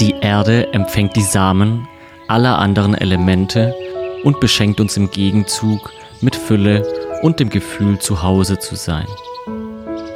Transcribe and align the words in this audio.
Die 0.00 0.14
Erde 0.20 0.72
empfängt 0.72 1.16
die 1.16 1.22
Samen 1.22 1.88
aller 2.28 2.56
anderen 2.58 2.94
Elemente 2.94 3.74
und 4.22 4.38
beschenkt 4.38 4.80
uns 4.80 4.96
im 4.96 5.10
Gegenzug 5.10 5.90
mit 6.20 6.36
Fülle 6.36 6.86
und 7.22 7.40
dem 7.40 7.50
Gefühl, 7.50 7.98
zu 7.98 8.22
Hause 8.22 8.60
zu 8.60 8.76
sein. 8.76 9.06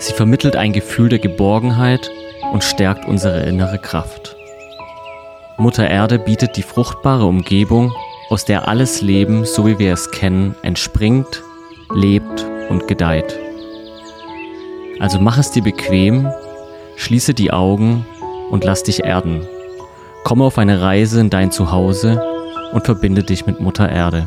Sie 0.00 0.12
vermittelt 0.12 0.56
ein 0.56 0.72
Gefühl 0.72 1.08
der 1.08 1.20
Geborgenheit 1.20 2.10
und 2.52 2.64
stärkt 2.64 3.06
unsere 3.06 3.44
innere 3.44 3.78
Kraft. 3.78 4.34
Mutter 5.58 5.88
Erde 5.88 6.18
bietet 6.18 6.56
die 6.56 6.62
fruchtbare 6.62 7.24
Umgebung, 7.24 7.92
aus 8.30 8.44
der 8.44 8.66
alles 8.66 9.00
Leben, 9.00 9.44
so 9.44 9.64
wie 9.64 9.78
wir 9.78 9.92
es 9.92 10.10
kennen, 10.10 10.56
entspringt, 10.62 11.44
lebt 11.94 12.44
und 12.68 12.88
gedeiht. 12.88 13.38
Also 14.98 15.20
mach 15.20 15.38
es 15.38 15.52
dir 15.52 15.62
bequem, 15.62 16.28
schließe 16.96 17.32
die 17.32 17.52
Augen 17.52 18.04
und 18.50 18.64
lass 18.64 18.82
dich 18.82 19.04
erden. 19.04 19.46
Komme 20.28 20.44
auf 20.44 20.58
eine 20.58 20.82
Reise 20.82 21.22
in 21.22 21.30
dein 21.30 21.50
Zuhause 21.50 22.22
und 22.74 22.84
verbinde 22.84 23.22
dich 23.22 23.46
mit 23.46 23.60
Mutter 23.60 23.88
Erde. 23.88 24.26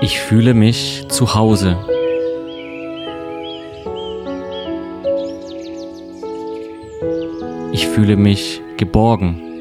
Ich 0.00 0.18
fühle 0.18 0.52
mich 0.52 1.06
zu 1.08 1.36
Hause. 1.36 1.76
Ich 7.70 7.86
fühle 7.86 8.16
mich 8.16 8.60
geborgen. 8.78 9.55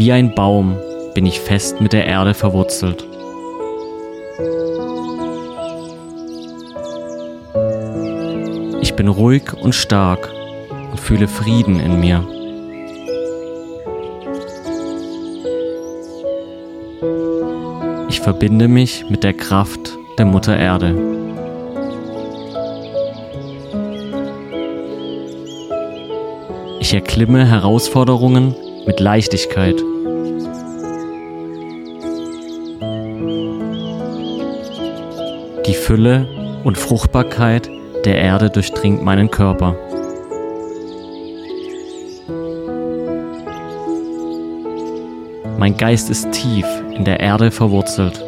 Wie 0.00 0.12
ein 0.12 0.34
Baum 0.34 0.78
bin 1.12 1.26
ich 1.26 1.40
fest 1.40 1.82
mit 1.82 1.92
der 1.92 2.06
Erde 2.06 2.32
verwurzelt. 2.32 3.06
Ich 8.80 8.94
bin 8.94 9.08
ruhig 9.08 9.52
und 9.52 9.74
stark 9.74 10.32
und 10.90 10.98
fühle 10.98 11.28
Frieden 11.28 11.78
in 11.78 12.00
mir. 12.00 12.26
Ich 18.08 18.20
verbinde 18.20 18.68
mich 18.68 19.04
mit 19.10 19.22
der 19.22 19.34
Kraft 19.34 19.98
der 20.16 20.24
Mutter 20.24 20.56
Erde. 20.56 20.94
Ich 26.80 26.94
erklimme 26.94 27.44
Herausforderungen 27.46 28.54
mit 28.90 28.98
Leichtigkeit. 28.98 29.76
Die 35.64 35.74
Fülle 35.74 36.26
und 36.64 36.76
Fruchtbarkeit 36.76 37.70
der 38.04 38.16
Erde 38.16 38.50
durchdringt 38.50 39.00
meinen 39.04 39.30
Körper. 39.30 39.76
Mein 45.56 45.76
Geist 45.76 46.10
ist 46.10 46.32
tief 46.32 46.66
in 46.92 47.04
der 47.04 47.20
Erde 47.20 47.52
verwurzelt. 47.52 48.20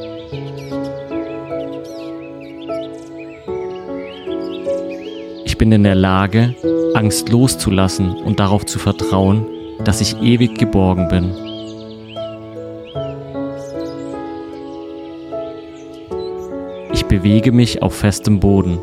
Ich 5.45 5.59
bin 5.59 5.73
in 5.73 5.83
der 5.83 5.97
Lage, 5.97 6.55
Angst 6.95 7.31
loszulassen 7.31 8.13
und 8.13 8.39
darauf 8.39 8.65
zu 8.65 8.79
vertrauen, 8.79 9.45
dass 9.85 10.01
ich 10.01 10.21
ewig 10.23 10.59
geborgen 10.59 11.09
bin. 11.09 11.35
Ich 16.93 17.07
bewege 17.07 17.53
mich 17.53 17.83
auf 17.83 17.95
festem 17.95 18.41
Boden. 18.41 18.79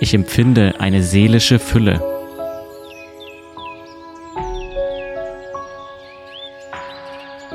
Ich 0.00 0.12
empfinde 0.12 0.74
eine 0.78 1.02
seelische 1.02 1.58
Fülle. 1.58 2.00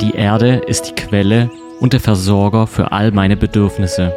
Die 0.01 0.15
Erde 0.15 0.61
ist 0.65 0.83
die 0.83 0.95
Quelle 0.95 1.51
und 1.79 1.93
der 1.93 1.99
Versorger 1.99 2.67
für 2.67 2.91
all 2.91 3.11
meine 3.11 3.37
Bedürfnisse. 3.37 4.13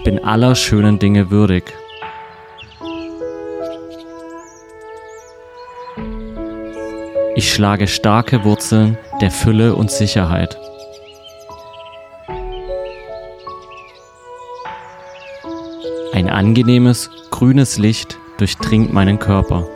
Ich 0.00 0.04
bin 0.04 0.24
aller 0.24 0.54
schönen 0.54 0.98
Dinge 0.98 1.30
würdig. 1.30 1.74
Ich 7.34 7.52
schlage 7.52 7.86
starke 7.86 8.42
Wurzeln 8.44 8.96
der 9.20 9.30
Fülle 9.30 9.74
und 9.74 9.90
Sicherheit. 9.90 10.58
Ein 16.14 16.30
angenehmes, 16.30 17.10
grünes 17.30 17.76
Licht 17.76 18.16
durchdringt 18.38 18.94
meinen 18.94 19.18
Körper. 19.18 19.68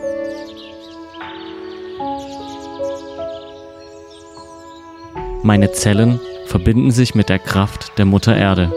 Meine 5.42 5.70
Zellen 5.72 6.18
verbinden 6.46 6.92
sich 6.92 7.14
mit 7.14 7.28
der 7.28 7.40
Kraft 7.40 7.98
der 7.98 8.06
Mutter 8.06 8.34
Erde. 8.34 8.72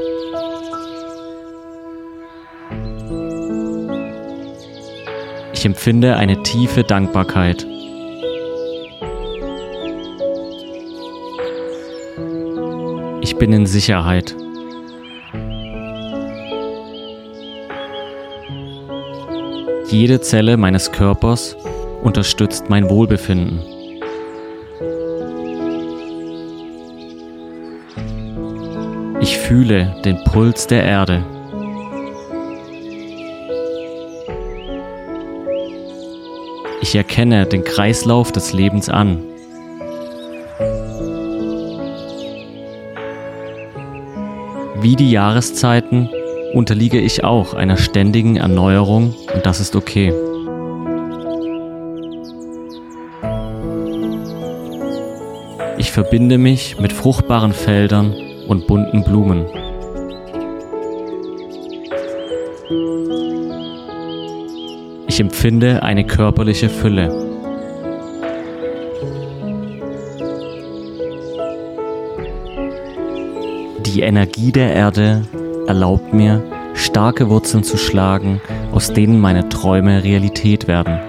Ich 5.57 5.65
empfinde 5.65 6.15
eine 6.15 6.43
tiefe 6.43 6.83
Dankbarkeit. 6.83 7.65
Ich 13.21 13.35
bin 13.37 13.51
in 13.51 13.65
Sicherheit. 13.65 14.35
Jede 19.89 20.21
Zelle 20.21 20.57
meines 20.57 20.91
Körpers 20.91 21.57
unterstützt 22.03 22.69
mein 22.69 22.87
Wohlbefinden. 22.87 23.59
Ich 29.21 29.39
fühle 29.39 29.95
den 30.05 30.23
Puls 30.23 30.67
der 30.67 30.83
Erde. 30.83 31.25
Ich 36.87 36.95
erkenne 36.95 37.45
den 37.45 37.65
Kreislauf 37.65 38.31
des 38.31 38.53
Lebens 38.53 38.87
an. 38.87 39.21
Wie 44.79 44.95
die 44.95 45.11
Jahreszeiten 45.11 46.09
unterliege 46.53 47.01
ich 47.01 47.25
auch 47.25 47.53
einer 47.53 47.75
ständigen 47.75 48.37
Erneuerung 48.37 49.13
und 49.35 49.45
das 49.45 49.59
ist 49.59 49.75
okay. 49.75 50.13
Ich 55.77 55.91
verbinde 55.91 56.37
mich 56.37 56.79
mit 56.79 56.93
fruchtbaren 56.93 57.51
Feldern 57.51 58.15
und 58.47 58.65
bunten 58.65 59.03
Blumen. 59.03 59.45
Ich 65.17 65.21
empfinde 65.21 65.81
eine 65.81 66.05
körperliche 66.05 66.69
Fülle. 66.69 67.09
Die 73.83 74.01
Energie 74.01 74.51
der 74.51 74.75
Erde 74.75 75.23
erlaubt 75.65 76.13
mir, 76.13 76.43
starke 76.75 77.31
Wurzeln 77.31 77.63
zu 77.63 77.77
schlagen, 77.77 78.41
aus 78.71 78.93
denen 78.93 79.19
meine 79.19 79.49
Träume 79.49 80.03
Realität 80.03 80.67
werden. 80.67 80.99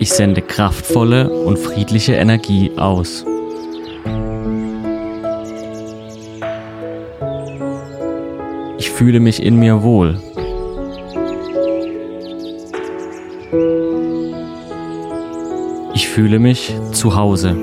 Ich 0.00 0.12
sende 0.12 0.42
kraftvolle 0.42 1.30
und 1.30 1.60
friedliche 1.60 2.14
Energie 2.14 2.72
aus. 2.76 3.24
fühle 9.00 9.20
mich 9.20 9.42
in 9.42 9.56
mir 9.56 9.82
wohl. 9.82 10.20
Ich 15.94 16.06
fühle 16.06 16.38
mich 16.38 16.74
zu 16.92 17.16
Hause. 17.16 17.56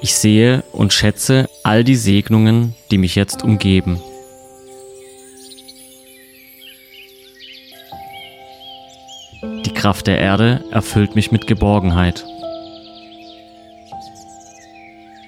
Ich 0.00 0.14
sehe 0.14 0.62
und 0.70 0.92
schätze 0.92 1.48
all 1.64 1.82
die 1.82 1.96
Segnungen, 1.96 2.76
die 2.92 2.98
mich 2.98 3.16
jetzt 3.16 3.42
umgeben. 3.42 4.00
Die 9.66 9.74
Kraft 9.74 10.06
der 10.06 10.20
Erde 10.20 10.64
erfüllt 10.70 11.16
mich 11.16 11.32
mit 11.32 11.48
Geborgenheit. 11.48 12.24